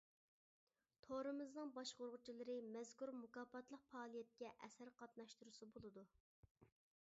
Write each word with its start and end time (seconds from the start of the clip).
تورىمىزنىڭ 1.07 1.73
باشقۇرغۇچىلىرى 1.75 2.55
مەزكۇر 2.77 3.13
مۇكاپاتلىق 3.19 3.87
پائالىيەتكە 3.93 4.53
ئەسەر 4.55 4.95
قاتناشتۇرسا 5.03 5.71
بولىدۇ. 5.77 6.11